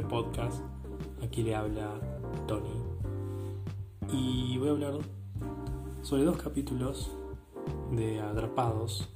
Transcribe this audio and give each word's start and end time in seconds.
este 0.00 0.08
podcast. 0.08 0.62
Aquí 1.22 1.42
le 1.42 1.54
habla 1.54 1.90
Tony. 2.46 2.70
Y 4.10 4.56
voy 4.58 4.68
a 4.68 4.70
hablar 4.72 4.94
sobre 6.02 6.24
dos 6.24 6.38
capítulos 6.38 7.10
de 7.92 8.20
Atrapados, 8.20 9.08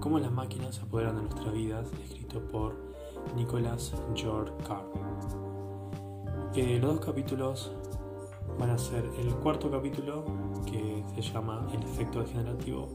cómo 0.00 0.18
las 0.18 0.32
máquinas 0.32 0.76
se 0.76 0.82
apoderan 0.82 1.16
de 1.16 1.22
nuestras 1.22 1.52
vidas, 1.52 1.88
escrito 2.04 2.40
por 2.40 2.74
Nicholas 3.36 3.94
George 4.14 4.52
Carr. 4.66 4.86
Eh, 6.54 6.78
los 6.80 6.96
dos 6.96 7.04
capítulos 7.04 7.70
van 8.58 8.70
a 8.70 8.78
ser 8.78 9.04
el 9.18 9.32
cuarto 9.36 9.70
capítulo 9.70 10.24
que 10.66 11.04
se 11.14 11.22
llama 11.22 11.68
El 11.72 11.82
efecto 11.84 12.20
degenerativo 12.20 12.88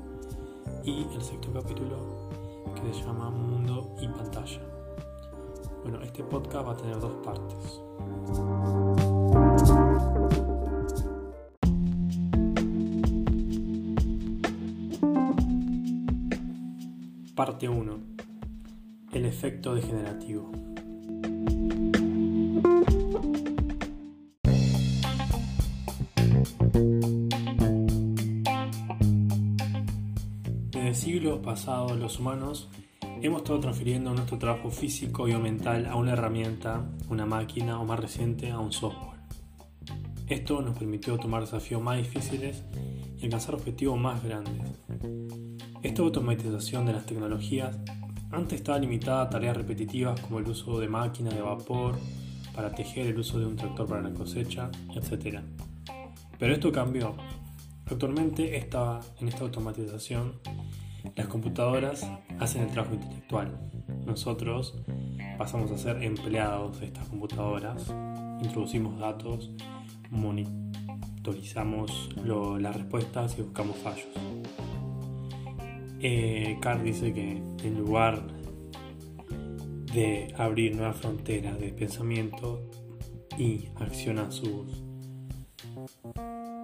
y 0.83 1.03
el 1.13 1.21
sexto 1.21 1.53
capítulo 1.53 2.29
que 2.75 2.93
se 2.93 3.03
llama 3.03 3.29
Mundo 3.29 3.95
y 4.01 4.07
Pantalla. 4.07 4.80
Bueno, 5.83 6.01
este 6.03 6.23
podcast 6.23 6.67
va 6.67 6.73
a 6.73 6.77
tener 6.77 6.99
dos 6.99 7.13
partes. 7.23 7.81
Parte 17.35 17.67
1. 17.67 17.99
El 19.13 19.25
efecto 19.25 19.73
degenerativo. 19.73 20.51
Desde 30.69 30.87
el 30.87 30.95
siglo 30.95 31.41
pasado 31.41 31.95
los 31.95 32.19
humanos 32.19 32.69
hemos 33.21 33.41
estado 33.41 33.59
transfiriendo 33.59 34.13
nuestro 34.13 34.37
trabajo 34.39 34.71
físico 34.71 35.27
y 35.27 35.33
o 35.33 35.39
mental 35.39 35.85
a 35.85 35.95
una 35.95 36.13
herramienta, 36.13 36.89
una 37.09 37.25
máquina 37.25 37.79
o 37.79 37.85
más 37.85 37.99
reciente 37.99 38.49
a 38.49 38.59
un 38.59 38.71
software. 38.71 39.19
Esto 40.27 40.61
nos 40.61 40.77
permitió 40.77 41.17
tomar 41.17 41.41
desafíos 41.41 41.81
más 41.81 41.97
difíciles 41.97 42.63
y 43.19 43.25
alcanzar 43.25 43.55
objetivos 43.55 43.99
más 43.99 44.23
grandes. 44.23 44.71
Esta 45.83 46.01
automatización 46.01 46.85
de 46.85 46.93
las 46.93 47.05
tecnologías 47.05 47.77
antes 48.31 48.59
estaba 48.59 48.79
limitada 48.79 49.23
a 49.23 49.29
tareas 49.29 49.55
repetitivas 49.55 50.19
como 50.21 50.39
el 50.39 50.47
uso 50.47 50.79
de 50.79 50.87
máquinas 50.87 51.35
de 51.35 51.41
vapor 51.41 51.99
para 52.55 52.73
tejer, 52.73 53.07
el 53.07 53.19
uso 53.19 53.39
de 53.39 53.45
un 53.45 53.55
tractor 53.55 53.87
para 53.87 54.01
la 54.01 54.13
cosecha, 54.13 54.71
etc. 54.95 55.41
Pero 56.39 56.53
esto 56.53 56.71
cambió. 56.71 57.15
Actualmente 57.85 58.57
esta, 58.57 58.99
en 59.19 59.27
esta 59.27 59.43
automatización 59.43 60.39
las 61.15 61.27
computadoras 61.27 62.07
hacen 62.39 62.63
el 62.63 62.69
trabajo 62.69 62.95
intelectual. 62.95 63.59
Nosotros 64.05 64.77
pasamos 65.37 65.71
a 65.71 65.77
ser 65.77 66.03
empleados 66.03 66.79
de 66.79 66.87
estas 66.87 67.07
computadoras, 67.07 67.93
introducimos 68.41 68.99
datos, 68.99 69.51
monitorizamos 70.09 72.09
las 72.25 72.75
respuestas 72.75 73.37
y 73.37 73.41
buscamos 73.41 73.77
fallos. 73.77 74.07
Eh, 75.99 76.57
Carr 76.61 76.81
dice 76.81 77.13
que 77.13 77.43
en 77.63 77.77
lugar 77.77 78.25
de 79.93 80.33
abrir 80.37 80.75
nuevas 80.75 80.97
fronteras 80.97 81.59
de 81.59 81.69
pensamiento 81.69 82.67
y 83.37 83.67
acción 83.75 84.17
a 84.17 84.31
sus 84.31 84.83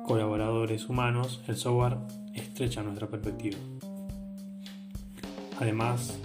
colaboradores 0.08 0.90
humanos, 0.90 1.44
el 1.48 1.56
software 1.56 1.98
estrecha 2.34 2.82
nuestra 2.82 3.08
perspectiva. 3.08 3.58
Además, 5.60 6.20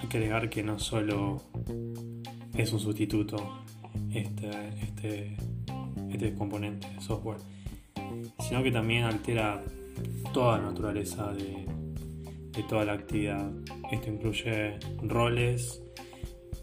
hay 0.00 0.08
que 0.08 0.18
agregar 0.18 0.50
que 0.50 0.62
no 0.62 0.78
solo 0.78 1.42
es 2.54 2.72
un 2.72 2.80
sustituto 2.80 3.36
este, 4.10 4.50
este, 4.82 5.36
este 6.10 6.34
componente 6.34 6.88
de 6.90 7.00
software, 7.00 7.38
sino 8.40 8.62
que 8.62 8.72
también 8.72 9.04
altera 9.04 9.62
toda 10.32 10.58
la 10.58 10.64
naturaleza 10.70 11.32
de, 11.32 11.66
de 12.50 12.62
toda 12.64 12.84
la 12.84 12.94
actividad. 12.94 13.50
Esto 13.92 14.10
incluye 14.10 14.78
roles, 15.02 15.82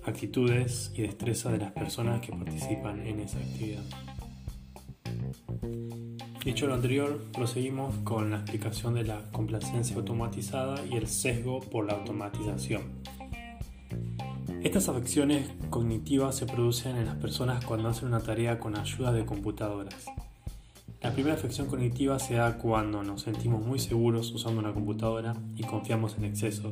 actitudes 0.03 0.91
y 0.95 1.01
destreza 1.03 1.51
de 1.51 1.59
las 1.59 1.71
personas 1.71 2.21
que 2.21 2.31
participan 2.31 3.05
en 3.05 3.21
esa 3.21 3.39
actividad. 3.39 3.83
Dicho 6.45 6.67
lo 6.67 6.75
anterior, 6.75 7.19
proseguimos 7.33 7.95
con 8.03 8.29
la 8.29 8.37
explicación 8.37 8.93
de 8.93 9.03
la 9.03 9.19
complacencia 9.31 9.95
automatizada 9.95 10.85
y 10.85 10.95
el 10.95 11.07
sesgo 11.07 11.59
por 11.59 11.87
la 11.87 11.93
automatización. 11.93 12.83
Estas 14.61 14.87
afecciones 14.87 15.49
cognitivas 15.71 16.35
se 16.35 16.45
producen 16.45 16.97
en 16.97 17.07
las 17.07 17.15
personas 17.15 17.65
cuando 17.65 17.89
hacen 17.89 18.09
una 18.09 18.19
tarea 18.19 18.59
con 18.59 18.77
ayuda 18.77 19.11
de 19.11 19.25
computadoras. 19.25 20.05
La 21.01 21.11
primera 21.13 21.33
afección 21.33 21.65
cognitiva 21.65 22.19
se 22.19 22.35
da 22.35 22.59
cuando 22.59 23.01
nos 23.01 23.23
sentimos 23.23 23.65
muy 23.65 23.79
seguros 23.79 24.31
usando 24.31 24.59
una 24.59 24.71
computadora 24.71 25.33
y 25.55 25.63
confiamos 25.63 26.15
en 26.15 26.25
exceso, 26.25 26.71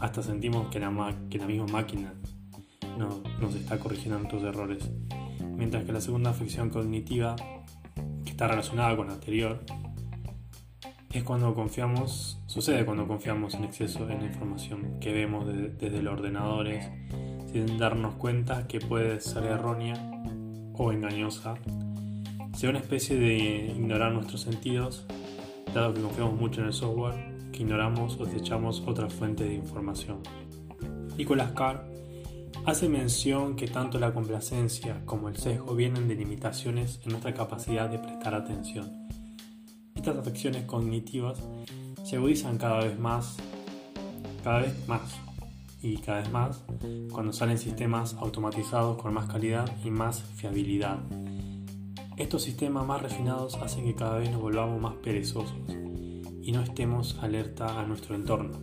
hasta 0.00 0.22
sentimos 0.22 0.68
que 0.68 0.80
la, 0.80 0.90
misma 0.90 1.66
máquina 1.66 2.12
nos 2.98 3.54
está 3.54 3.78
corrigiendo 3.78 4.18
nuestros 4.18 4.42
errores. 4.42 4.90
Mientras 5.56 5.86
que 5.86 5.92
la 5.92 6.02
segunda 6.02 6.28
afección 6.28 6.68
cognitiva 6.68 7.36
está 8.38 8.46
relacionada 8.46 8.96
con 8.96 9.08
la 9.08 9.14
anterior, 9.14 9.58
es 11.10 11.24
cuando 11.24 11.56
confiamos, 11.56 12.38
sucede 12.46 12.84
cuando 12.84 13.08
confiamos 13.08 13.54
en 13.54 13.64
exceso 13.64 14.08
en 14.08 14.20
la 14.20 14.26
información 14.26 15.00
que 15.00 15.12
vemos 15.12 15.44
desde 15.44 16.00
los 16.02 16.12
ordenadores 16.12 16.88
sin 17.50 17.78
darnos 17.78 18.14
cuenta 18.14 18.68
que 18.68 18.78
puede 18.78 19.20
ser 19.20 19.42
errónea 19.42 19.94
o 20.74 20.92
engañosa, 20.92 21.56
sea 22.56 22.70
una 22.70 22.78
especie 22.78 23.16
de 23.16 23.72
ignorar 23.76 24.12
nuestros 24.12 24.42
sentidos, 24.42 25.04
dado 25.74 25.92
que 25.92 26.00
confiamos 26.00 26.34
mucho 26.34 26.60
en 26.60 26.68
el 26.68 26.72
software, 26.72 27.50
que 27.50 27.64
ignoramos 27.64 28.20
o 28.20 28.24
desechamos 28.24 28.84
otra 28.86 29.10
fuente 29.10 29.42
de 29.42 29.54
información. 29.54 30.18
Nicolas 31.16 31.50
Carr 31.56 31.97
hace 32.68 32.86
mención 32.86 33.56
que 33.56 33.66
tanto 33.66 33.98
la 33.98 34.12
complacencia 34.12 35.00
como 35.06 35.30
el 35.30 35.38
sesgo 35.38 35.74
vienen 35.74 36.06
de 36.06 36.14
limitaciones 36.14 37.00
en 37.02 37.12
nuestra 37.12 37.32
capacidad 37.32 37.88
de 37.88 37.98
prestar 37.98 38.34
atención. 38.34 39.08
Estas 39.94 40.18
afecciones 40.18 40.64
cognitivas 40.64 41.42
se 42.04 42.16
agudizan 42.16 42.58
cada 42.58 42.84
vez 42.84 42.98
más, 42.98 43.38
cada 44.44 44.60
vez 44.60 44.86
más 44.86 45.00
y 45.80 45.96
cada 45.96 46.20
vez 46.20 46.30
más 46.30 46.62
cuando 47.10 47.32
salen 47.32 47.56
sistemas 47.56 48.14
automatizados 48.20 49.00
con 49.00 49.14
más 49.14 49.30
calidad 49.30 49.66
y 49.82 49.90
más 49.90 50.22
fiabilidad. 50.22 50.98
Estos 52.18 52.42
sistemas 52.42 52.86
más 52.86 53.00
refinados 53.00 53.54
hacen 53.54 53.86
que 53.86 53.94
cada 53.94 54.18
vez 54.18 54.30
nos 54.30 54.42
volvamos 54.42 54.78
más 54.78 54.94
perezosos 54.96 55.56
y 56.42 56.52
no 56.52 56.60
estemos 56.60 57.16
alerta 57.22 57.80
a 57.80 57.86
nuestro 57.86 58.14
entorno. 58.14 58.58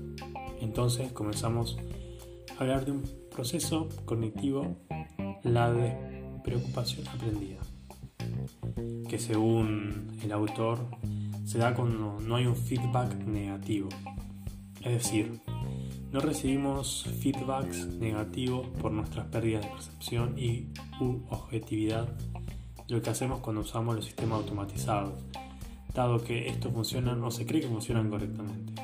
Entonces 0.61 1.11
comenzamos 1.11 1.75
a 2.55 2.61
hablar 2.61 2.85
de 2.85 2.91
un 2.91 3.25
proceso 3.35 3.90
cognitivo, 4.06 4.78
la 5.44 5.69
de 5.72 5.94
preocupación 6.41 7.06
aprendida, 7.09 7.59
que 9.09 9.19
según 9.19 10.18
el 10.23 10.31
autor 10.31 10.79
se 11.44 11.57
da 11.57 11.75
cuando 11.75 12.18
no 12.22 12.35
hay 12.38 12.46
un 12.46 12.56
feedback 12.56 13.13
negativo. 13.25 13.90
Es 14.81 15.03
decir, 15.03 15.41
no 16.13 16.22
recibimos 16.22 17.09
feedbacks 17.19 17.88
negativos 17.88 18.68
por 18.81 18.94
nuestras 18.94 19.25
pérdidas 19.28 19.63
de 19.63 19.69
percepción 19.69 20.40
y 20.40 20.67
u 21.02 21.19
objetividad 21.29 22.07
de 22.88 22.96
lo 22.96 23.02
que 23.02 23.09
hacemos 23.09 23.41
cuando 23.41 23.63
usamos 23.63 23.97
los 23.97 24.06
sistemas 24.06 24.40
automatizados, 24.40 25.13
dado 25.94 26.23
que 26.23 26.47
estos 26.47 26.72
funcionan 26.72 27.22
o 27.22 27.29
se 27.31 27.46
cree 27.46 27.62
que 27.62 27.67
funcionan 27.67 28.09
correctamente. 28.09 28.81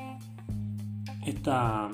Esta 1.24 1.88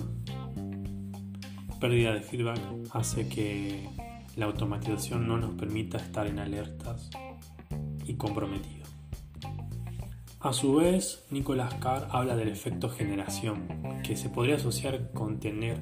pérdida 1.79 2.13
de 2.13 2.21
feedback 2.21 2.61
hace 2.93 3.29
que 3.29 3.89
la 4.37 4.47
automatización 4.47 5.27
no 5.27 5.39
nos 5.39 5.53
permita 5.53 5.99
estar 5.99 6.27
en 6.27 6.39
alertas 6.39 7.11
y 8.07 8.15
comprometidos. 8.15 8.89
A 10.41 10.53
su 10.53 10.77
vez, 10.77 11.25
Nicolas 11.31 11.75
Carr 11.75 12.09
habla 12.11 12.37
del 12.37 12.49
efecto 12.49 12.89
generación, 12.89 13.67
que 14.05 14.17
se 14.17 14.29
podría 14.29 14.57
asociar 14.57 15.11
con 15.13 15.41
tener 15.41 15.79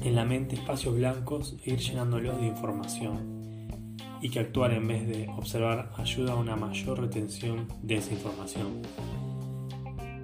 en 0.00 0.14
la 0.14 0.24
mente 0.24 0.54
espacios 0.54 0.96
blancos 0.96 1.56
e 1.64 1.74
ir 1.74 1.78
llenándolos 1.78 2.40
de 2.40 2.46
información, 2.46 3.96
y 4.22 4.30
que 4.30 4.40
actuar 4.40 4.72
en 4.72 4.86
vez 4.86 5.06
de 5.06 5.28
observar 5.36 5.92
ayuda 5.96 6.32
a 6.32 6.36
una 6.36 6.56
mayor 6.56 7.00
retención 7.00 7.68
de 7.82 7.96
esa 7.96 8.14
información. 8.14 8.82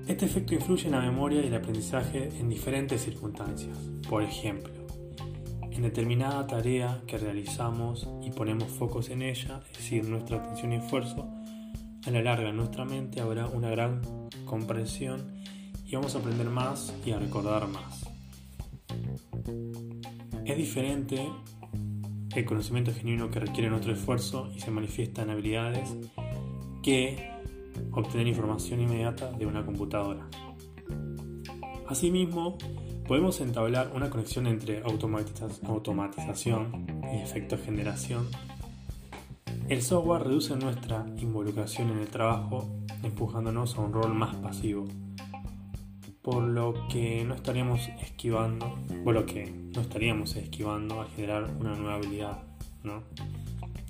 Este 0.08 0.24
efecto 0.24 0.54
influye 0.54 0.86
en 0.86 0.92
la 0.92 1.02
memoria 1.02 1.42
y 1.42 1.48
el 1.48 1.54
aprendizaje 1.54 2.30
en 2.40 2.48
diferentes 2.48 3.02
circunstancias. 3.02 3.76
Por 4.08 4.22
ejemplo, 4.22 4.72
en 5.70 5.82
determinada 5.82 6.46
tarea 6.46 7.02
que 7.06 7.18
realizamos 7.18 8.08
y 8.22 8.30
ponemos 8.30 8.68
focos 8.72 9.10
en 9.10 9.20
ella, 9.20 9.60
es 9.70 9.76
decir, 9.76 10.08
nuestra 10.08 10.38
atención 10.38 10.72
y 10.72 10.76
esfuerzo, 10.76 11.28
a 12.06 12.10
la 12.10 12.22
larga 12.22 12.48
en 12.48 12.56
nuestra 12.56 12.86
mente 12.86 13.20
habrá 13.20 13.48
una 13.48 13.68
gran 13.68 14.00
comprensión 14.46 15.42
y 15.84 15.94
vamos 15.94 16.14
a 16.14 16.20
aprender 16.20 16.48
más 16.48 16.94
y 17.04 17.10
a 17.10 17.18
recordar 17.18 17.68
más. 17.68 18.08
Es 20.46 20.56
diferente 20.56 21.28
el 22.34 22.44
conocimiento 22.46 22.94
genuino 22.94 23.30
que 23.30 23.40
requiere 23.40 23.68
nuestro 23.68 23.92
esfuerzo 23.92 24.50
y 24.56 24.60
se 24.60 24.70
manifiesta 24.70 25.20
en 25.20 25.30
habilidades 25.30 25.94
que 26.82 27.37
obtener 27.92 28.26
información 28.26 28.80
inmediata 28.80 29.30
de 29.32 29.46
una 29.46 29.64
computadora. 29.64 30.28
Asimismo, 31.86 32.58
podemos 33.06 33.40
entablar 33.40 33.92
una 33.94 34.10
conexión 34.10 34.46
entre 34.46 34.82
automatización 34.82 36.86
y 37.12 37.22
efecto 37.22 37.56
generación. 37.56 38.26
El 39.68 39.82
software 39.82 40.24
reduce 40.24 40.56
nuestra 40.56 41.06
involucración 41.16 41.90
en 41.90 41.98
el 41.98 42.08
trabajo, 42.08 42.68
empujándonos 43.02 43.76
a 43.76 43.80
un 43.80 43.92
rol 43.92 44.14
más 44.14 44.36
pasivo, 44.36 44.86
por 46.22 46.42
lo 46.42 46.88
que 46.88 47.24
no 47.24 47.34
estaríamos 47.34 47.88
esquivando, 48.02 48.78
por 49.02 49.14
lo 49.14 49.24
que 49.24 49.50
no 49.74 49.80
estaríamos 49.80 50.36
esquivando 50.36 51.00
a 51.00 51.06
generar 51.06 51.50
una 51.58 51.74
nueva 51.74 51.94
habilidad, 51.94 52.42
¿no? 52.82 53.02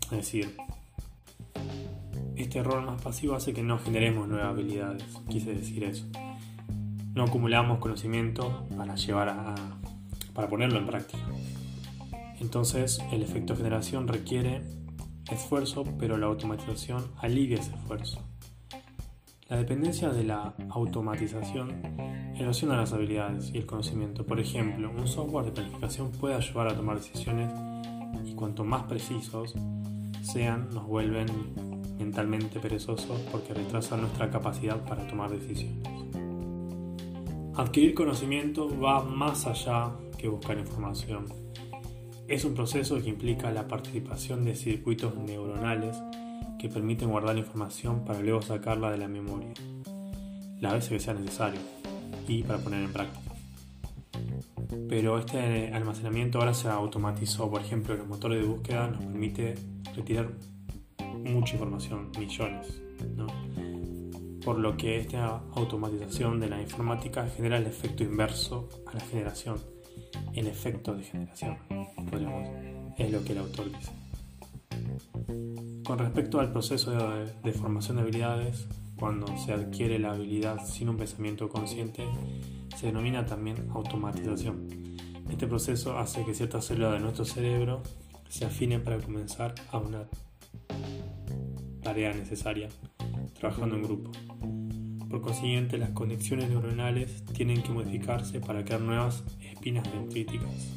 Es 0.05 0.11
decir, 0.11 0.56
este 2.43 2.62
rol 2.62 2.85
más 2.85 3.02
pasivo 3.02 3.35
hace 3.35 3.52
que 3.52 3.62
no 3.62 3.79
generemos 3.79 4.29
nuevas 4.29 4.49
habilidades, 4.49 5.05
quise 5.29 5.55
decir 5.55 5.85
eso. 5.85 6.06
No 7.14 7.25
acumulamos 7.25 7.79
conocimiento 7.79 8.67
para 8.76 8.94
llevar 8.94 9.29
a, 9.29 9.55
para 10.35 10.49
ponerlo 10.49 10.79
en 10.79 10.87
práctica. 10.87 11.25
Entonces, 12.40 13.00
el 13.12 13.23
efecto 13.23 13.56
generación 13.56 14.06
requiere 14.06 14.62
esfuerzo, 15.31 15.85
pero 15.99 16.17
la 16.17 16.26
automatización 16.26 17.11
alivia 17.19 17.58
ese 17.58 17.75
esfuerzo. 17.75 18.23
La 19.49 19.56
dependencia 19.56 20.11
de 20.11 20.25
la 20.25 20.55
automatización 20.70 21.82
erosiona 22.37 22.76
las 22.76 22.93
habilidades 22.93 23.50
y 23.52 23.58
el 23.58 23.67
conocimiento. 23.67 24.26
Por 24.26 24.41
ejemplo, 24.41 24.91
un 24.91 25.08
software 25.08 25.46
de 25.46 25.52
planificación 25.52 26.12
puede 26.12 26.34
ayudar 26.34 26.69
a 26.69 26.76
tomar 26.76 26.99
decisiones 26.99 27.50
y 28.25 28.34
cuanto 28.34 28.64
más 28.64 28.84
precisos 28.84 29.55
sean, 30.23 30.69
nos 30.75 30.87
vuelven 30.87 31.26
mentalmente 31.98 32.60
perezosos 32.60 33.20
porque 33.32 33.54
retrasan 33.54 34.02
nuestra 34.02 34.30
capacidad 34.30 34.84
para 34.84 35.06
tomar 35.06 35.30
decisiones. 35.30 35.86
Adquirir 37.54 37.94
conocimiento 37.94 38.68
va 38.78 39.02
más 39.02 39.46
allá 39.46 39.90
que 40.16 40.28
buscar 40.28 40.58
información. 40.58 41.26
Es 42.28 42.44
un 42.44 42.54
proceso 42.54 43.02
que 43.02 43.08
implica 43.08 43.50
la 43.50 43.66
participación 43.66 44.44
de 44.44 44.54
circuitos 44.54 45.16
neuronales 45.16 45.96
que 46.58 46.68
permiten 46.68 47.10
guardar 47.10 47.36
información 47.38 48.04
para 48.04 48.20
luego 48.20 48.42
sacarla 48.42 48.90
de 48.90 48.98
la 48.98 49.08
memoria, 49.08 49.54
las 50.60 50.74
veces 50.74 50.90
que 50.90 51.00
sea 51.00 51.14
necesario 51.14 51.60
y 52.26 52.42
para 52.42 52.58
poner 52.58 52.84
en 52.84 52.92
práctica. 52.92 53.32
Pero 54.88 55.18
este 55.18 55.72
almacenamiento 55.72 56.38
ahora 56.38 56.54
se 56.54 56.68
automatizó, 56.68 57.50
por 57.50 57.62
ejemplo, 57.62 57.94
los 57.94 58.06
motores 58.06 58.40
de 58.40 58.46
búsqueda 58.46 58.88
nos 58.88 58.98
permite 58.98 59.54
retirar 59.96 60.28
mucha 61.25 61.55
información, 61.55 62.11
millones, 62.19 62.81
Por 64.44 64.59
lo 64.59 64.76
que 64.76 64.99
esta 64.99 65.43
automatización 65.55 66.41
de 66.41 66.49
la 66.49 66.61
informática 66.61 67.29
genera 67.29 67.59
el 67.59 67.67
efecto 67.67 68.03
inverso 68.03 68.69
a 68.87 68.94
la 68.94 69.00
generación, 69.00 69.59
el 70.35 70.47
efecto 70.47 70.94
de 70.94 71.05
generación, 71.05 71.59
es 72.97 73.12
lo 73.12 73.25
que 73.25 73.32
el 73.32 73.38
autor 73.38 73.67
dice. 73.67 73.93
Con 75.85 75.99
respecto 75.99 76.41
al 76.41 76.53
proceso 76.53 76.91
de, 76.91 77.53
formación 77.53 77.97
de 77.97 78.03
habilidades, 78.03 78.67
cuando 78.99 79.26
se 79.38 79.53
adquiere 79.53 79.99
la 79.99 80.12
habilidad 80.12 80.65
sin 80.67 80.88
un 80.88 80.97
pensamiento 80.97 81.49
consciente, 81.49 82.05
se 82.76 82.87
denomina 82.87 83.25
también 83.25 83.69
automatización. 83.73 84.69
Este 85.31 85.47
proceso 85.47 85.99
hace 85.99 86.25
que 86.25 86.35
ciertas 86.35 86.67
células 86.67 86.94
de 86.94 87.00
nuestro 87.00 87.25
cerebro 87.25 87.82
se 88.29 88.44
afinen 88.44 88.82
para 88.82 88.99
comenzar 88.99 89.55
a 89.70 89.79
una 89.79 90.09
tarea 91.88 92.12
necesaria, 92.12 92.69
trabajando 93.40 93.76
en 93.76 93.82
grupo. 93.82 94.11
Por 95.08 95.23
consiguiente, 95.23 95.79
las 95.79 95.88
conexiones 95.93 96.50
neuronales 96.50 97.25
tienen 97.32 97.62
que 97.62 97.70
modificarse 97.70 98.40
para 98.40 98.62
crear 98.62 98.82
nuevas 98.82 99.25
espinas 99.40 99.90
dendríticas 99.90 100.69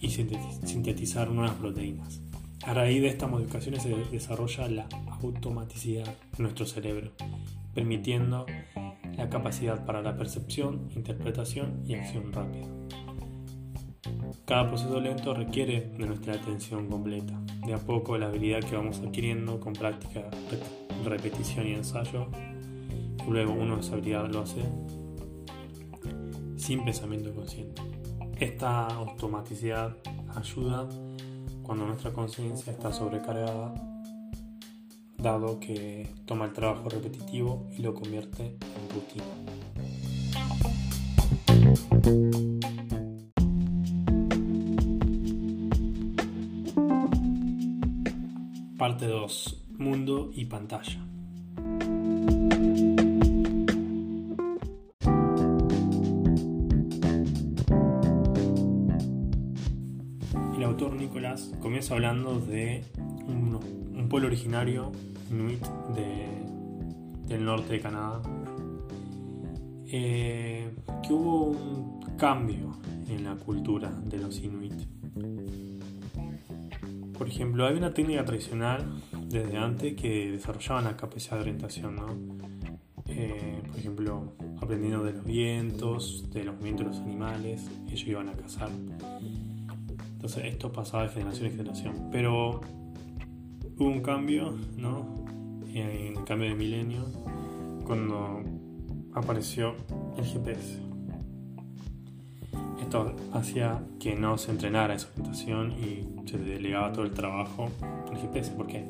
y 0.00 0.08
sintetizar 0.08 1.28
nuevas 1.28 1.56
proteínas. 1.56 2.22
A 2.64 2.72
raíz 2.72 3.02
de 3.02 3.08
estas 3.08 3.28
modificaciones 3.28 3.82
se 3.82 3.94
desarrolla 4.10 4.66
la 4.68 4.88
automaticidad 5.20 6.08
en 6.38 6.42
nuestro 6.42 6.64
cerebro, 6.64 7.12
permitiendo 7.74 8.46
la 9.14 9.28
capacidad 9.28 9.84
para 9.84 10.00
la 10.00 10.16
percepción, 10.16 10.88
interpretación 10.96 11.82
y 11.86 11.96
acción 11.96 12.32
rápida. 12.32 12.66
Cada 14.44 14.68
proceso 14.68 15.00
lento 15.00 15.34
requiere 15.34 15.92
de 15.98 16.06
nuestra 16.06 16.34
atención 16.34 16.88
completa. 16.88 17.38
De 17.66 17.74
a 17.74 17.78
poco 17.78 18.16
la 18.16 18.26
habilidad 18.26 18.60
que 18.60 18.76
vamos 18.76 19.00
adquiriendo 19.00 19.60
con 19.60 19.72
práctica, 19.72 20.22
repetición 21.04 21.66
y 21.66 21.74
ensayo, 21.74 22.28
luego 23.28 23.52
uno 23.52 23.78
esa 23.78 23.92
habilidad 23.94 24.28
lo 24.30 24.40
hace 24.40 24.62
sin 26.56 26.84
pensamiento 26.84 27.34
consciente. 27.34 27.82
Esta 28.38 28.86
automaticidad 28.86 29.96
ayuda 30.34 30.88
cuando 31.62 31.86
nuestra 31.86 32.12
conciencia 32.12 32.72
está 32.72 32.92
sobrecargada, 32.92 33.74
dado 35.18 35.58
que 35.60 36.08
toma 36.24 36.46
el 36.46 36.52
trabajo 36.52 36.88
repetitivo 36.88 37.66
y 37.76 37.82
lo 37.82 37.94
convierte 37.94 38.46
en 38.46 38.94
rutina. 38.94 39.24
Parte 48.88 49.06
2. 49.06 49.66
Mundo 49.76 50.30
y 50.34 50.46
pantalla. 50.46 50.98
comienza 61.60 61.92
hablando 61.92 62.40
de 62.40 62.82
un, 63.26 64.08
pueblo 64.08 64.28
originario 64.28 64.90
inuit 65.30 65.62
del 67.26 67.44
norte 67.44 67.74
de 67.74 67.80
Canadá, 67.80 68.22
eh, 69.86 70.70
que 71.06 71.12
hubo 71.12 71.50
un 71.50 72.16
cambio 72.16 72.78
en 73.06 73.24
la 73.24 73.36
cultura 73.36 73.90
de 74.06 74.16
los 74.16 74.38
inuit. 74.38 74.97
Por 77.28 77.34
ejemplo, 77.34 77.66
hay 77.66 77.76
una 77.76 77.92
técnica 77.92 78.24
tradicional 78.24 79.02
desde 79.26 79.58
antes 79.58 79.94
que 80.00 80.30
desarrollaban 80.30 80.84
la 80.84 80.96
capacidad 80.96 81.36
de 81.36 81.42
orientación, 81.42 81.94
eh, 83.04 83.60
por 83.68 83.78
ejemplo, 83.78 84.32
aprendiendo 84.62 85.04
de 85.04 85.12
los 85.12 85.26
vientos, 85.26 86.30
de 86.32 86.44
los 86.44 86.54
movimientos 86.54 86.86
de 86.86 86.92
los 86.92 87.00
animales, 87.02 87.70
ellos 87.86 88.08
iban 88.08 88.30
a 88.30 88.32
cazar 88.32 88.70
entonces 90.14 90.46
esto 90.46 90.72
pasaba 90.72 91.02
de 91.02 91.10
generación 91.10 91.46
en 91.48 91.56
generación. 91.58 92.08
Pero 92.10 92.62
hubo 93.76 93.88
un 93.88 94.00
cambio, 94.00 94.54
¿no? 94.78 95.26
En 95.66 96.16
el 96.16 96.24
cambio 96.24 96.48
de 96.48 96.54
milenio, 96.54 97.04
cuando 97.84 98.42
apareció 99.12 99.74
el 100.16 100.24
GPS. 100.24 100.87
Esto 102.88 103.14
hacía 103.34 103.82
que 104.00 104.16
no 104.16 104.38
se 104.38 104.50
entrenara 104.50 104.94
esa 104.94 105.08
orientación 105.10 105.72
y 105.72 106.26
se 106.26 106.38
delegaba 106.38 106.90
todo 106.90 107.04
el 107.04 107.10
trabajo 107.10 107.68
al 108.10 108.16
GPS. 108.16 108.52
¿Por 108.52 108.66
qué? 108.66 108.82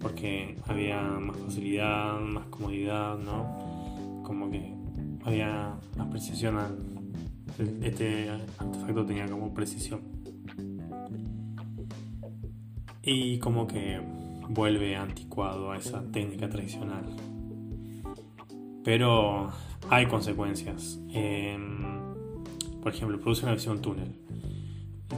Porque 0.00 0.56
había 0.66 1.02
más 1.02 1.36
facilidad, 1.36 2.18
más 2.20 2.46
comodidad, 2.46 3.18
¿no? 3.18 4.22
Como 4.24 4.50
que 4.50 4.72
había 5.26 5.74
más 5.94 6.08
precisión. 6.08 6.56
Este 7.82 8.30
artefacto 8.30 9.04
tenía 9.04 9.26
como 9.26 9.52
precisión 9.52 10.00
y 13.02 13.38
como 13.40 13.66
que 13.66 14.00
vuelve 14.48 14.96
anticuado 14.96 15.70
a 15.70 15.76
esa 15.76 16.02
técnica 16.10 16.48
tradicional. 16.48 17.04
Pero 18.82 19.50
hay 19.90 20.06
consecuencias. 20.06 20.98
Por 22.82 22.92
ejemplo, 22.92 23.18
produce 23.20 23.44
una 23.44 23.54
visión 23.54 23.80
túnel. 23.80 24.14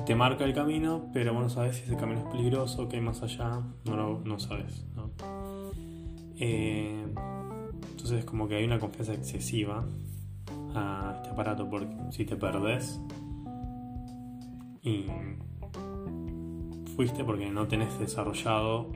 Te 0.06 0.14
marca 0.14 0.44
el 0.44 0.52
camino, 0.52 1.08
pero 1.12 1.32
vos 1.32 1.42
no 1.42 1.48
sabes 1.48 1.76
si 1.76 1.84
ese 1.84 1.96
camino 1.96 2.20
es 2.20 2.26
peligroso, 2.26 2.88
que 2.88 2.96
hay 2.96 3.02
más 3.02 3.22
allá, 3.22 3.62
no 3.84 3.96
lo 3.96 4.20
no 4.20 4.38
sabes. 4.38 4.84
¿no? 4.94 5.10
Eh, 6.36 7.04
entonces 7.90 8.24
como 8.24 8.46
que 8.48 8.56
hay 8.56 8.64
una 8.64 8.78
confianza 8.78 9.14
excesiva 9.14 9.86
a 10.74 11.14
este 11.16 11.30
aparato 11.30 11.70
porque 11.70 11.94
si 12.10 12.24
te 12.24 12.36
perdés 12.36 13.00
y 14.82 15.06
fuiste 16.94 17.24
porque 17.24 17.48
no 17.50 17.66
tenés 17.66 17.98
desarrollado, 17.98 18.92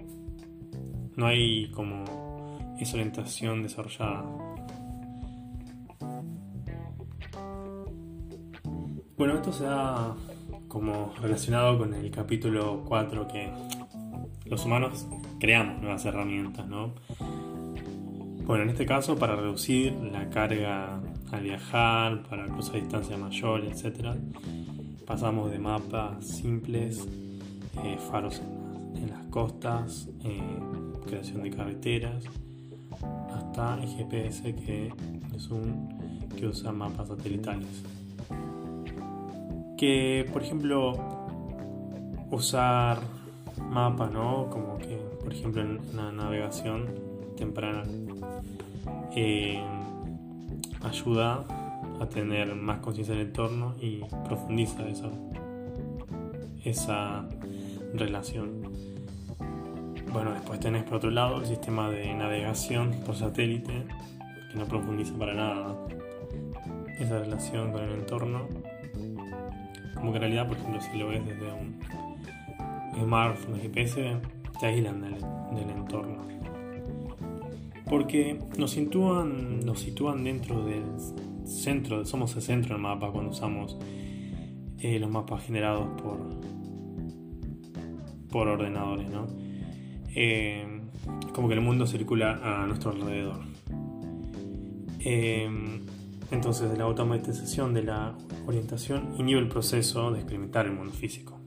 no 1.17 1.27
hay 1.27 1.71
como 1.71 2.05
esa 2.79 2.95
orientación 2.95 3.63
desarrollada. 3.63 4.25
Bueno, 9.19 9.35
esto 9.35 9.53
se 9.53 9.65
da 9.65 10.15
como 10.69 11.13
relacionado 11.21 11.77
con 11.77 11.93
el 11.93 12.09
capítulo 12.09 12.85
4 12.87 13.27
que 13.27 13.51
los 14.45 14.65
humanos 14.65 15.09
creamos 15.41 15.83
nuevas 15.83 16.05
herramientas, 16.05 16.69
¿no? 16.69 16.95
Bueno, 18.45 18.63
en 18.63 18.71
este 18.71 18.87
caso 18.87 19.19
para 19.19 19.35
reducir 19.35 19.93
la 19.95 20.31
carga 20.31 21.01
al 21.33 21.43
viajar, 21.43 22.23
para 22.31 22.47
cruzar 22.47 22.77
distancia 22.77 23.17
mayor, 23.19 23.65
etc., 23.65 24.15
pasamos 25.05 25.51
de 25.51 25.59
mapas 25.59 26.25
simples, 26.25 27.05
eh, 27.83 27.99
faros 28.13 28.41
en 28.95 29.11
las, 29.11 29.27
costas, 29.31 30.09
eh, 30.23 30.41
creación 31.07 31.43
de 31.43 31.51
carreteras, 31.51 32.25
hasta 33.35 33.83
el 33.83 33.89
GPS 33.89 34.55
que 34.55 34.93
es 35.35 35.49
un 35.49 36.29
que 36.37 36.47
usa 36.47 36.71
mapas 36.71 37.09
satelitales. 37.09 37.83
Que 39.79 40.29
por 40.33 40.43
ejemplo 40.43 40.93
usar 42.31 42.99
mapas, 43.71 44.11
¿no? 44.11 44.51
Como 44.51 44.77
que 44.77 44.97
por 45.23 45.33
ejemplo 45.33 45.63
en 45.63 45.81
la 45.97 46.13
navegación 46.13 46.87
temprana 47.37 47.85
eh, 49.15 49.63
ayuda 50.83 51.45
a 52.01 52.07
tener 52.07 52.55
más 52.55 52.81
conciencia 52.81 53.15
del 53.15 53.27
entorno 53.29 53.75
y 53.81 54.03
profundiza 54.27 54.87
esa, 54.89 55.11
esa 56.65 57.29
relación. 57.95 58.63
Bueno, 60.13 60.33
después 60.33 60.61
tenés 60.61 60.85
por 60.85 60.95
otro 60.95 61.11
lado 61.11 61.41
el 61.41 61.47
sistema 61.47 61.91
de 61.91 62.15
navegación 62.15 62.93
por 63.05 63.15
satélite, 63.15 63.85
que 64.51 64.59
no 64.59 64.65
profundiza 64.67 65.15
para 65.19 65.35
nada 65.35 65.77
esa 66.99 67.19
relación 67.19 67.73
con 67.73 67.83
el 67.83 67.93
entorno. 67.93 68.49
Como 69.99 70.13
que 70.13 70.17
en 70.17 70.23
realidad, 70.23 70.49
por 70.49 70.57
ejemplo, 70.57 70.81
si 70.81 70.99
lo 70.99 71.09
ves 71.09 71.27
desde 71.27 71.53
un 71.53 71.79
smartphone, 73.03 73.55
un 73.55 73.61
GPS, 73.61 74.17
te 74.61 74.67
aíslan 74.67 75.01
del, 75.01 75.15
del 75.15 75.71
entorno. 75.71 76.27
Porque 77.89 78.39
nos 78.59 78.73
sitúan, 78.73 79.61
nos 79.65 79.81
sitúan 79.81 80.25
dentro 80.25 80.65
del 80.65 80.85
centro, 81.45 82.05
somos 82.05 82.37
el 82.37 82.43
centro 82.43 82.75
del 82.75 82.83
mapa 82.83 83.11
cuando 83.11 83.31
usamos 83.31 83.79
eh, 84.81 84.99
los 84.99 85.11
mapas 85.11 85.45
generados 85.45 85.89
por, 86.01 86.19
por 88.31 88.49
ordenadores, 88.49 89.09
¿no? 89.09 89.27
Eh, 90.15 90.83
como 91.33 91.49
que 91.49 91.55
el 91.55 91.61
mundo 91.61 91.87
circula 91.87 92.41
a 92.43 92.67
nuestro 92.67 92.91
alrededor. 92.91 93.41
Eh, 95.01 95.49
entonces, 96.31 96.77
la 96.77 96.85
automatización 96.85 97.73
de 97.73 97.85
la 97.85 98.15
orientación 98.49 99.15
inhibe 99.19 99.41
el 99.41 99.49
proceso 99.49 100.11
de 100.11 100.21
experimentar 100.21 100.67
el 100.67 100.73
mundo 100.73 100.93
físico. 100.93 101.39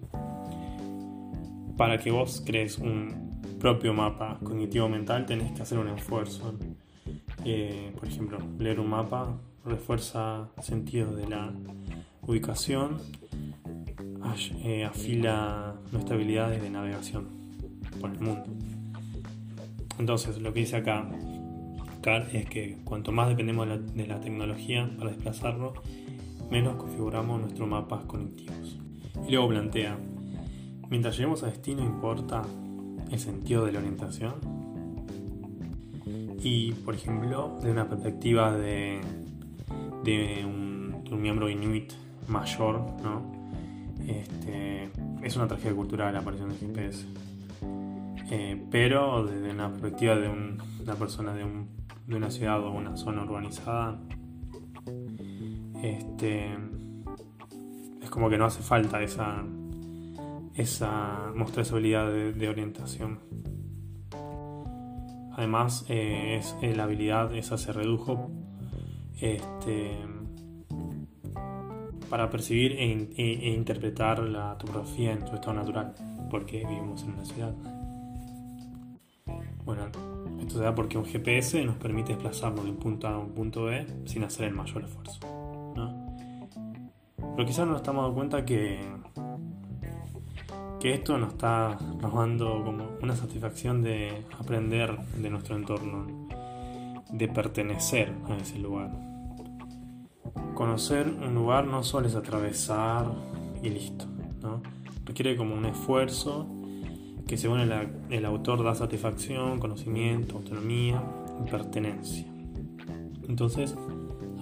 Para 1.75 1.97
que 1.97 2.11
vos 2.11 2.43
crees 2.45 2.77
un 2.77 3.41
propio 3.59 3.93
mapa 3.93 4.39
cognitivo 4.43 4.87
mental, 4.87 5.25
tenés 5.25 5.51
que 5.51 5.61
hacer 5.63 5.77
un 5.77 5.89
esfuerzo. 5.89 6.53
por 7.95 8.07
ejemplo, 8.07 8.37
leer 8.59 8.79
un 8.79 8.89
mapa 8.89 9.39
refuerza 9.65 10.49
sentidos 10.61 11.15
de 11.15 11.27
la 11.27 11.51
ubicación, 12.21 12.97
eh, 14.63 14.85
afila 14.85 15.75
nuestras 15.91 16.15
habilidades 16.15 16.61
de 16.61 16.69
navegación 16.69 17.27
por 17.99 18.11
el 18.11 18.19
mundo. 18.19 18.45
Entonces, 19.97 20.39
lo 20.39 20.53
que 20.53 20.61
dice 20.61 20.77
acá 20.77 21.09
Carl 22.01 22.27
es 22.33 22.45
que 22.45 22.77
cuanto 22.83 23.11
más 23.11 23.29
dependemos 23.29 23.67
de 23.93 24.07
la, 24.07 24.19
tecnología 24.19 24.89
para 24.97 25.11
desplazarlo, 25.11 25.73
menos 26.51 26.75
configuramos 26.75 27.41
nuestros 27.41 27.67
mapas 27.67 28.03
cognitivos. 28.03 28.77
Y 29.27 29.31
luego 29.31 29.49
plantea, 29.49 29.97
mientras 30.89 31.15
lleguemos 31.17 31.41
a 31.43 31.47
destino 31.47 31.81
importa 31.81 32.43
el 33.09 33.19
sentido 33.19 33.65
de 33.65 33.71
la 33.71 33.79
orientación. 33.79 34.35
Y, 36.43 36.73
por 36.73 36.95
ejemplo, 36.95 37.57
de 37.61 37.71
una 37.71 37.87
perspectiva 37.87 38.55
de 38.55 38.99
de 40.03 40.45
un, 40.45 41.21
miembro 41.21 41.49
inuit 41.49 41.91
mayor, 42.29 42.81
¿no? 43.03 43.21
Este, 44.07 44.89
es 45.21 45.35
una 45.35 45.47
tragedia 45.47 45.75
cultural 45.75 46.13
la 46.13 46.19
aparición 46.19 46.49
del 46.49 46.57
GPS. 46.57 47.05
Eh, 48.31 48.65
pero 48.71 49.25
desde 49.25 49.51
una 49.51 49.69
perspectiva 49.69 50.15
de 50.15 50.29
una 50.29 50.95
persona 50.95 51.33
de, 51.33 51.45
una 52.15 52.31
ciudad 52.31 52.63
o 52.63 52.71
una 52.71 52.95
zona 52.95 53.23
urbanizada, 53.23 53.99
este, 55.81 56.57
es 58.01 58.09
como 58.09 58.29
que 58.29 58.37
no 58.37 58.45
hace 58.45 58.61
falta 58.61 59.01
esa, 59.01 59.43
esa 60.55 61.31
mostrar 61.35 61.65
esa 61.65 61.75
habilidad 61.75 62.11
de, 62.11 62.49
orientación. 62.49 63.19
Además, 65.33 65.85
eh, 65.89 66.39
es, 66.39 66.55
la 66.75 66.83
habilidad 66.83 67.33
esa 67.35 67.57
se 67.57 67.71
redujo 67.71 68.31
este, 69.19 69.97
para 72.09 72.29
percibir 72.29 72.73
e, 72.73 72.91
e, 72.91 73.47
e, 73.47 73.49
interpretar 73.53 74.19
la 74.19 74.57
topografía 74.57 75.13
en 75.13 75.25
su 75.25 75.35
estado 75.35 75.53
natural, 75.53 75.93
porque 76.29 76.65
vivimos 76.65 77.03
en 77.03 77.13
una 77.13 77.25
ciudad. 77.25 77.55
Bueno, 79.63 79.85
esto 80.41 80.55
se 80.57 80.63
da 80.63 80.75
porque 80.75 80.97
un 80.97 81.05
GPS 81.05 81.63
nos 81.63 81.77
permite 81.77 82.13
desplazarnos 82.13 82.65
de 82.65 82.71
un 82.71 82.77
punto 82.77 83.07
A 83.07 83.13
a 83.13 83.17
un 83.19 83.31
punto 83.31 83.63
B 83.63 83.85
sin 84.05 84.23
hacer 84.23 84.47
el 84.47 84.53
mayor 84.53 84.83
esfuerzo. 84.83 85.40
Pero 87.35 87.47
quizás 87.47 87.65
no 87.65 87.73
nos 87.73 87.81
estamos 87.81 88.03
dando 88.03 88.15
cuenta 88.15 88.45
que, 88.45 88.79
que 90.79 90.93
esto 90.93 91.17
nos 91.17 91.33
está 91.33 91.77
nos 92.01 92.13
dando 92.13 92.63
como 92.63 92.89
una 93.01 93.15
satisfacción 93.15 93.81
de 93.81 94.25
aprender 94.39 94.97
de 95.17 95.29
nuestro 95.29 95.55
entorno, 95.55 96.27
de 97.11 97.27
pertenecer 97.27 98.13
a 98.29 98.35
ese 98.35 98.59
lugar. 98.59 98.91
Conocer 100.53 101.07
un 101.07 101.33
lugar 101.33 101.65
no 101.65 101.83
solo 101.83 102.07
es 102.07 102.15
atravesar 102.15 103.07
y 103.63 103.69
listo, 103.69 104.05
¿no? 104.41 104.61
Requiere 105.05 105.35
como 105.35 105.55
un 105.55 105.65
esfuerzo 105.65 106.47
que 107.31 107.37
según 107.37 107.61
el, 107.61 108.25
autor 108.25 108.61
da 108.61 108.75
satisfacción, 108.75 109.59
conocimiento, 109.59 110.35
autonomía 110.35 111.01
y 111.39 111.49
pertenencia. 111.49 112.27
Entonces 113.27 113.73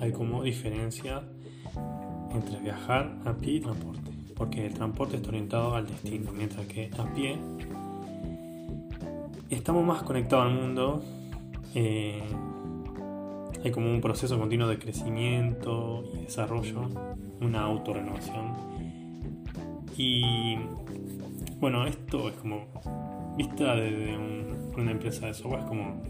hay 0.01 0.12
como 0.12 0.41
diferencia 0.41 1.22
entre 2.33 2.59
viajar 2.59 3.12
a 3.25 3.33
pie 3.33 3.53
y 3.55 3.59
transporte, 3.59 4.12
porque 4.36 4.67
el 4.67 4.74
transporte 4.74 5.17
está 5.17 5.29
orientado 5.29 5.75
al 5.75 5.88
destino, 5.88 6.31
mientras 6.31 6.65
que 6.67 6.89
a 6.98 7.13
pie 7.13 7.38
estamos 9.50 9.86
más 9.86 10.03
conectados 10.03 10.45
al 10.45 10.53
mundo. 10.53 11.03
Eh, 11.75 12.24
hay 13.63 13.71
como 13.71 13.91
un 13.91 14.00
proceso 14.00 14.39
continuo 14.39 14.67
de 14.67 14.79
crecimiento 14.79 16.03
y 16.13 16.24
desarrollo, 16.25 16.89
una 17.41 17.62
autorrenovación. 17.62 18.53
Y 19.98 20.55
bueno, 21.59 21.86
esto 21.86 22.29
es 22.29 22.36
como, 22.36 22.67
vista 23.38 23.75
desde 23.75 24.17
una 24.77 24.91
empresa 24.91 25.25
de 25.25 25.33
software, 25.33 25.62
es 25.62 25.65
como 25.67 26.01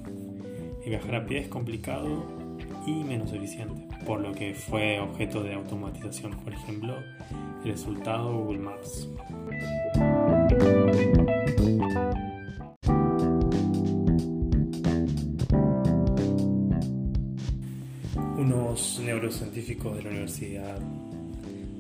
viajar 0.90 1.16
a 1.16 1.26
pie 1.26 1.40
es 1.40 1.48
complicado 1.48 2.26
y 2.86 3.04
menos 3.04 3.32
eficiente, 3.34 3.88
por 4.06 4.20
lo 4.20 4.32
que 4.34 4.54
fue 4.54 5.00
objeto 5.00 5.44
de 5.44 5.54
automatización, 5.54 6.32
por 6.44 6.54
ejemplo, 6.54 6.96
el 7.64 7.72
resultado 7.72 8.34
Google 8.34 8.60
Maps. 8.60 9.08
científicos 19.32 19.96
de 19.98 20.04
la 20.04 20.10
Universidad 20.10 20.80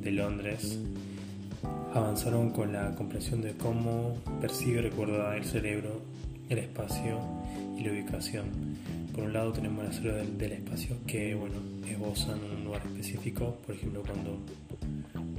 de 0.01 0.12
Londres 0.12 0.79
avanzaron 1.93 2.51
con 2.51 2.72
la 2.72 2.93
comprensión 2.96 3.41
de 3.41 3.53
cómo 3.53 4.15
percibe 4.39 4.79
y 4.79 4.81
recuerda 4.84 5.36
el 5.36 5.43
cerebro, 5.43 6.01
el 6.50 6.60
espacio 6.60 7.19
y 7.80 7.84
la 7.84 7.92
ubicación. 7.92 8.46
Por 9.14 9.24
un 9.24 9.34
lado 9.34 9.52
tenemos 9.52 9.84
la 9.84 9.92
célula 9.92 10.18
del, 10.18 10.52
espacio 10.52 10.98
que 11.08 11.34
bueno, 11.36 11.56
esbozan 11.88 12.40
un 12.58 12.64
lugar 12.66 12.82
específico, 12.86 13.58
por 13.66 13.76
ejemplo 13.76 14.04
cuando 14.04 14.40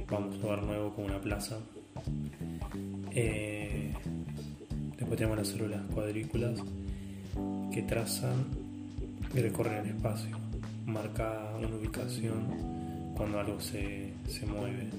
vamos 0.09 0.33
a 0.33 0.35
un 0.35 0.41
lugar 0.41 0.63
nuevo 0.63 0.93
como 0.93 1.07
una 1.07 1.21
plaza. 1.21 1.57
Eh, 3.11 3.93
después 4.97 5.17
tenemos 5.17 5.37
las 5.37 5.47
células 5.47 5.81
cuadrículas 5.93 6.59
que 7.71 7.81
trazan 7.83 8.45
y 9.33 9.39
recorren 9.39 9.85
el 9.85 9.95
espacio 9.95 10.41
marca 10.85 11.53
una 11.57 11.75
ubicación 11.75 13.13
cuando 13.15 13.39
algo 13.39 13.59
se, 13.59 14.13
se 14.27 14.45
mueve. 14.45 14.89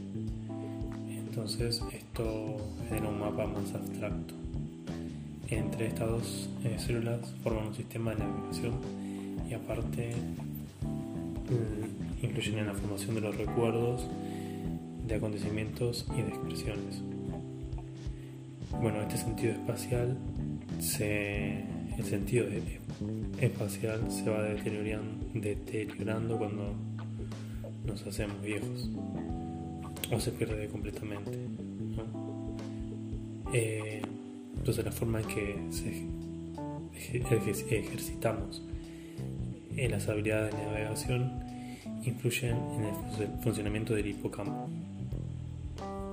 Entonces 1.08 1.82
esto 1.92 2.56
genera 2.88 3.08
un 3.08 3.20
mapa 3.20 3.46
más 3.46 3.74
abstracto. 3.74 4.41
Entre 5.52 5.88
estas 5.88 6.08
dos 6.08 6.48
eh, 6.64 6.78
células 6.78 7.20
forman 7.42 7.66
un 7.66 7.74
sistema 7.74 8.14
de 8.14 8.20
navegación 8.20 8.72
y 9.50 9.52
aparte 9.52 10.14
mm, 10.80 12.24
incluyen 12.24 12.60
en 12.60 12.68
la 12.68 12.72
formación 12.72 13.16
de 13.16 13.20
los 13.20 13.36
recuerdos 13.36 14.08
de 15.06 15.14
acontecimientos 15.14 16.06
y 16.16 16.22
de 16.22 16.28
expresiones. 16.28 17.02
Bueno, 18.80 19.02
este 19.02 19.18
sentido 19.18 19.52
espacial 19.52 20.16
se, 20.80 21.64
el 21.98 22.04
sentido 22.04 22.46
espacial 23.38 24.10
se 24.10 24.30
va 24.30 24.42
deteriorando, 24.44 25.26
deteriorando 25.34 26.38
cuando 26.38 26.74
nos 27.84 28.06
hacemos 28.06 28.40
viejos 28.40 28.88
o 30.10 30.18
se 30.18 30.32
pierde 30.32 30.66
completamente. 30.68 31.30
Eh, 33.52 34.00
entonces 34.62 34.84
la 34.84 34.92
forma 34.92 35.20
en 35.20 35.26
que 35.26 35.56
ejercitamos 37.68 38.62
en 39.76 39.90
las 39.90 40.08
habilidades 40.08 40.54
de 40.54 40.62
navegación 40.64 41.32
influyen 42.04 42.56
en 42.76 42.84
el 42.84 42.94
funcionamiento 43.42 43.92
del 43.92 44.06
hipocampo. 44.06 44.68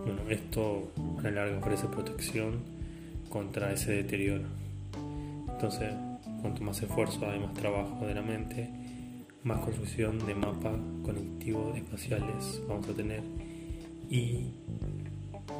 Bueno, 0.04 0.22
esto 0.32 0.92
a 1.20 1.22
la 1.22 1.30
larga 1.30 1.60
ofrece 1.60 1.86
protección 1.90 2.62
contra 3.30 3.72
ese 3.72 3.92
deterioro. 3.92 4.46
Entonces, 5.48 5.94
cuanto 6.42 6.64
más 6.64 6.82
esfuerzo 6.82 7.30
hay 7.30 7.40
más 7.40 7.54
trabajo 7.54 8.08
de 8.08 8.16
la 8.16 8.24
mente, 8.24 8.68
más 9.44 9.60
construcción 9.60 10.26
de 10.26 10.34
mapas 10.34 10.80
conectivos 11.04 11.78
espaciales 11.78 12.64
vamos 12.68 12.90
a 12.90 12.94
tener 12.94 13.22
y 14.10 14.48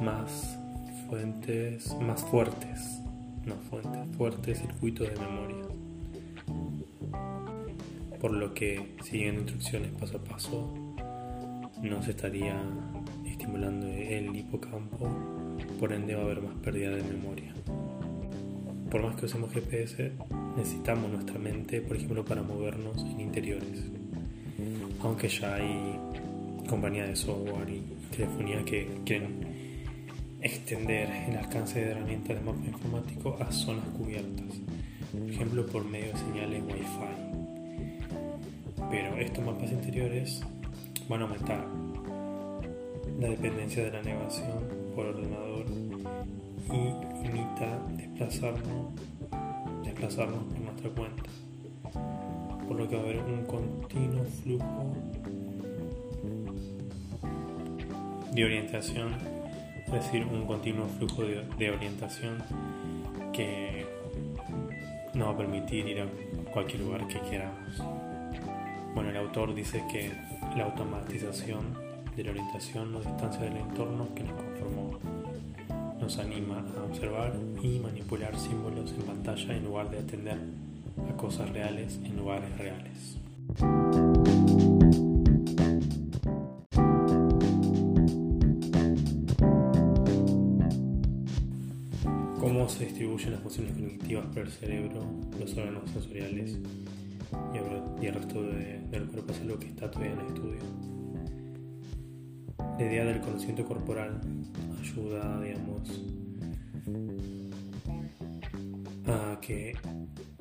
más 0.02 0.58
fuentes, 1.10 1.92
más 2.00 2.22
fuertes, 2.22 3.00
no 3.44 3.56
fuentes, 3.68 4.16
fuertes 4.16 4.60
circuitos 4.60 5.08
de 5.08 5.18
memoria. 5.18 5.64
Por 8.20 8.30
lo 8.32 8.54
que, 8.54 8.94
siguiendo 9.02 9.40
instrucciones 9.40 9.90
paso 9.98 10.18
a 10.18 10.24
paso, 10.24 10.72
no 11.82 12.02
se 12.04 12.12
estaría 12.12 12.56
estimulando 13.26 13.88
el 13.88 14.36
hipocampo, 14.36 15.08
por 15.80 15.92
ende 15.92 16.14
va 16.14 16.20
a 16.20 16.24
haber 16.26 16.42
más 16.42 16.54
pérdida 16.62 16.90
de 16.90 17.02
memoria. 17.02 17.52
Por 18.88 19.02
más 19.02 19.16
que 19.16 19.26
usemos 19.26 19.52
GPS, 19.52 20.12
necesitamos 20.56 21.10
nuestra 21.10 21.40
mente, 21.40 21.80
por 21.80 21.96
ejemplo, 21.96 22.24
para 22.24 22.42
movernos 22.42 23.02
en 23.02 23.20
interiores. 23.20 23.82
Aunque 25.00 25.28
ya 25.28 25.56
hay 25.56 25.98
compañías 26.68 27.08
de 27.08 27.16
software 27.16 27.68
y 27.68 27.82
telefonía 28.14 28.64
que 28.64 28.86
quieren 29.04 29.49
extender 30.42 31.10
el 31.28 31.36
alcance 31.36 31.84
de 31.84 31.90
herramientas 31.90 32.36
de 32.36 32.42
mapa 32.42 32.64
informático 32.64 33.36
a 33.40 33.52
zonas 33.52 33.84
cubiertas, 33.96 34.56
por 35.12 35.30
ejemplo 35.30 35.66
por 35.66 35.84
medio 35.84 36.12
de 36.12 36.18
señales 36.18 36.62
Wi-Fi. 36.62 37.30
Pero 38.90 39.16
estos 39.18 39.44
mapas 39.44 39.70
interiores 39.70 40.42
van 41.08 41.20
a 41.20 41.24
aumentar 41.24 41.66
la 43.18 43.28
dependencia 43.28 43.84
de 43.84 43.90
la 43.90 44.02
navegación 44.02 44.64
por 44.94 45.06
ordenador 45.06 45.66
y 46.72 47.26
limita 47.26 47.78
desplazarnos, 47.96 48.94
desplazarnos 49.84 50.44
por 50.44 50.60
nuestra 50.60 50.90
cuenta, 50.90 51.22
por 52.66 52.76
lo 52.76 52.88
que 52.88 52.96
va 52.96 53.02
a 53.02 53.04
haber 53.04 53.18
un 53.18 53.44
continuo 53.44 54.24
flujo 54.42 54.94
de 58.32 58.44
orientación, 58.44 59.39
es 59.92 60.04
decir, 60.04 60.24
un 60.24 60.46
continuo 60.46 60.86
flujo 60.86 61.22
de, 61.24 61.70
orientación 61.70 62.38
que 63.32 63.86
nos 65.14 65.28
va 65.28 65.32
a 65.32 65.36
permitir 65.36 65.88
ir 65.88 66.00
a 66.00 66.06
cualquier 66.52 66.82
lugar 66.82 67.08
que 67.08 67.18
queramos. 67.20 67.82
Bueno, 68.94 69.10
el 69.10 69.16
autor 69.16 69.52
dice 69.52 69.82
que 69.90 70.12
la 70.56 70.64
automatización 70.64 71.74
de 72.16 72.22
la 72.22 72.30
orientación 72.30 72.92
nos 72.92 73.04
distancia 73.04 73.40
del 73.40 73.56
entorno 73.56 74.08
que 74.14 74.22
nos 74.22 74.40
conformó. 74.40 74.98
Nos 76.00 76.18
anima 76.18 76.64
a 76.78 76.84
observar 76.84 77.32
y 77.60 77.80
manipular 77.80 78.38
símbolos 78.38 78.92
en 78.92 79.02
pantalla 79.02 79.56
en 79.56 79.64
lugar 79.64 79.90
de 79.90 79.98
atender 79.98 80.38
a 81.08 81.16
cosas 81.16 81.50
reales 81.50 81.98
en 82.04 82.16
lugares 82.16 82.56
reales. 82.58 83.16
Las 93.30 93.40
funciones 93.40 93.72
cognitivas 93.72 94.26
por 94.26 94.38
el 94.38 94.48
cerebro, 94.48 95.06
los 95.38 95.56
órganos 95.56 95.90
sensoriales 95.90 96.58
y 97.54 98.06
el, 98.06 98.14
resto 98.14 98.42
del 98.42 99.06
cuerpo 99.06 99.32
es 99.32 99.40
algo 99.40 99.58
que 99.58 99.68
está 99.68 99.90
todavía 99.90 100.14
en 100.14 100.20
estudio. 100.26 100.60
La 102.78 102.86
idea 102.86 103.04
del 103.04 103.20
conocimiento 103.20 103.64
corporal 103.64 104.20
ayuda, 104.80 105.40
digamos, 105.42 106.02
a 109.06 109.38
que 109.40 109.76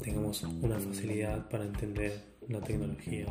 tengamos 0.01 0.43
una 0.43 0.79
facilidad 0.79 1.47
para 1.49 1.65
entender 1.65 2.13
la 2.47 2.61
tecnología. 2.61 3.25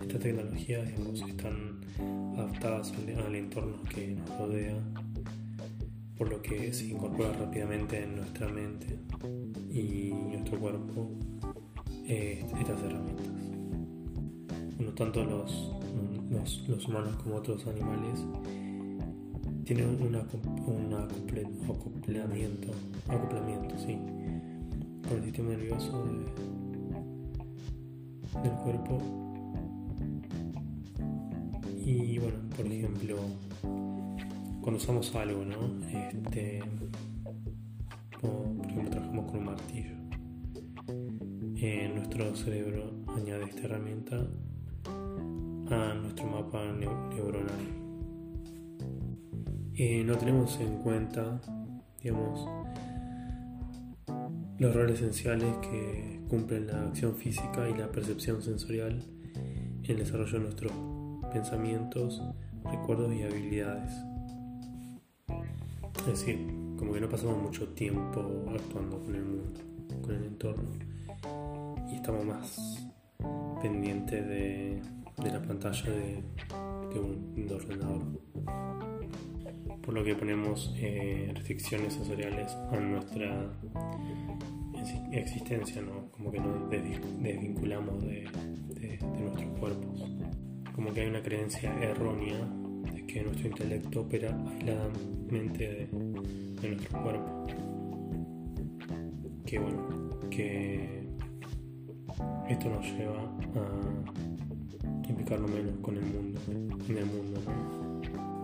Estas 0.00 0.20
tecnologías, 0.20 0.86
digamos, 0.86 1.20
están 1.22 1.80
adaptadas 2.36 2.92
al 2.92 3.34
entorno 3.34 3.82
que 3.92 4.08
nos 4.08 4.38
rodea 4.38 4.76
por 6.16 6.30
lo 6.30 6.40
que 6.40 6.72
se 6.72 6.86
incorpora 6.86 7.32
rápidamente 7.32 8.02
en 8.02 8.16
nuestra 8.16 8.48
mente 8.48 8.98
y 9.70 10.12
nuestro 10.12 10.58
cuerpo 10.58 11.10
eh, 12.06 12.44
estas 12.60 12.82
herramientas. 12.82 13.26
No 14.78 14.92
tanto 14.94 15.24
los, 15.24 15.72
los, 16.68 16.88
humanos 16.88 17.16
como 17.16 17.36
otros 17.36 17.66
animales 17.66 18.24
tienen 19.64 20.00
un 20.00 20.14
acoplamiento, 20.94 22.72
acoplamiento 23.08 23.78
sí, 23.78 23.98
con 25.08 25.18
el 25.18 25.24
sistema 25.24 25.50
nervioso 25.50 26.04
del 28.42 28.52
cuerpo. 28.62 28.98
Y 31.84 32.18
bueno, 32.18 32.38
por 32.56 32.66
ejemplo, 32.66 33.16
cuando 34.66 34.82
usamos 34.82 35.14
algo, 35.14 35.44
¿no? 35.44 35.88
Este, 35.96 36.60
por 38.20 38.66
ejemplo, 38.66 38.90
trabajamos 38.90 39.30
con 39.30 39.38
un 39.38 39.44
martillo. 39.44 39.94
nuestro 41.94 42.34
cerebro 42.34 42.90
añade 43.16 43.44
esta 43.44 43.62
herramienta 43.62 44.26
a 45.70 45.94
nuestro 45.94 46.26
mapa 46.26 46.64
neuronal. 46.64 47.46
no 50.04 50.18
tenemos 50.18 50.58
en 50.58 50.78
cuenta, 50.78 51.40
digamos, 52.02 52.48
los 54.58 54.74
roles 54.74 55.00
esenciales 55.00 55.56
que 55.58 56.24
cumplen 56.28 56.66
la 56.66 56.82
acción 56.88 57.14
física 57.14 57.70
y 57.70 57.78
la 57.78 57.92
percepción 57.92 58.42
sensorial 58.42 59.00
en 59.84 59.90
el 59.92 59.98
desarrollo 59.98 60.32
de 60.32 60.40
nuestros 60.40 60.72
pensamientos, 61.32 62.20
recuerdos 62.64 63.14
y 63.14 63.22
habilidades. 63.22 63.92
Es 66.06 66.20
decir, 66.20 66.38
como 66.78 66.92
que 66.92 67.00
no 67.00 67.08
pasamos 67.08 67.42
mucho 67.42 67.68
tiempo 67.70 68.44
actuando 68.48 69.02
con 69.02 69.12
el 69.12 69.24
mundo, 69.24 69.60
con 70.02 70.14
el 70.14 70.24
entorno, 70.24 70.70
y 71.90 71.96
estamos 71.96 72.24
más 72.24 72.92
pendientes 73.60 74.24
de, 74.24 74.82
la 75.16 75.42
pantalla 75.42 75.90
de, 75.90 76.22
un, 77.00 77.48
ordenador. 77.52 78.02
Por 79.82 79.94
lo 79.94 80.04
que 80.04 80.14
ponemos 80.14 80.72
eh, 80.76 81.32
restricciones 81.34 81.94
sensoriales 81.94 82.52
a 82.70 82.76
nuestra 82.78 83.52
existencia, 85.10 85.82
¿no? 85.82 86.12
como 86.12 86.30
que 86.30 86.38
nos 86.38 86.70
desvinculamos 86.70 88.00
de, 88.04 88.28
de 88.80 88.98
nuestros 89.22 89.58
cuerpos. 89.58 90.04
Como 90.72 90.92
que 90.92 91.00
hay 91.00 91.08
una 91.08 91.22
creencia 91.22 91.74
errónea 91.82 92.48
que 93.16 93.22
nuestro 93.22 93.48
intelecto 93.48 94.02
opera 94.02 94.36
aisladamente 94.46 95.88
de, 95.90 96.68
nuestro 96.68 97.02
cuerpo. 97.02 97.46
Que 99.46 99.58
bueno, 99.58 100.10
que 100.28 101.08
esto 102.50 102.68
nos 102.68 102.84
lleva 102.92 103.22
a 103.54 105.08
implicarlo 105.08 105.48
menos 105.48 105.78
con 105.80 105.96
el 105.96 106.04
mundo, 106.04 106.40
en 106.50 106.98
el 106.98 107.06
mundo, 107.06 107.40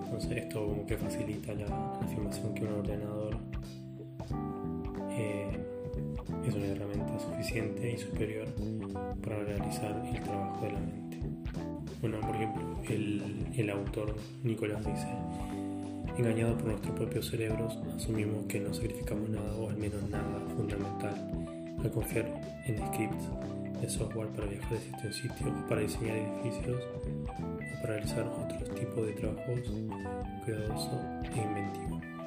Entonces 0.05 0.39
esto 0.39 0.67
como 0.67 0.87
que 0.87 0.97
facilita 0.97 1.53
la, 1.53 1.93
afirmación 2.01 2.55
que 2.55 2.65
un 2.65 2.73
ordenador 2.73 3.37
eh, 5.11 5.51
es 6.47 6.55
una 6.55 6.65
herramienta 6.65 7.19
suficiente 7.19 7.93
y 7.93 7.99
superior 7.99 8.49
para 9.23 9.45
realizar 9.45 10.03
el 10.15 10.23
trabajo 10.23 10.65
de 10.65 10.73
la 10.73 10.81
mente. 10.81 11.12
Bueno, 12.03 12.19
por 12.21 12.35
ejemplo, 12.35 12.63
el, 12.89 13.71
autor 13.71 14.17
Nicolás 14.43 14.85
dice, 14.85 15.07
engañado 16.19 16.57
por 16.59 16.67
nuestros 16.67 16.97
propios 16.97 17.29
cerebros, 17.29 17.79
asumimos 17.97 18.45
que 18.47 18.59
no 18.59 18.75
sacrificamos 18.75 19.31
nada 19.31 19.55
o 19.55 19.71
al 19.71 19.77
menos 19.77 20.03
nada 20.11 20.41
fundamental 20.57 21.15
al 21.79 21.91
confiar 21.93 22.27
en 22.67 22.77
scripts 22.89 23.29
de 23.81 23.89
software 23.89 24.29
para 24.31 24.49
viajar 24.49 24.73
de 24.73 24.81
sitio 24.81 25.05
en 25.05 25.13
sitio 25.13 25.47
o 25.47 25.69
para 25.69 25.81
diseñar 25.81 26.17
edificios 26.17 26.83
o 26.97 27.83
para 27.83 27.95
realizar 27.95 28.27
otros 28.27 28.75
tipos 28.75 29.07
de 29.07 29.13
trabajos 29.13 29.61
cuidadoso 30.45 31.01
e 31.23 31.39
inventivo. 31.41 32.22